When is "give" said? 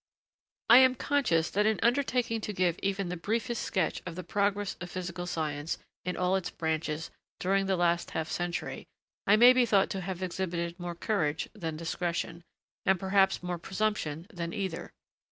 2.75-2.79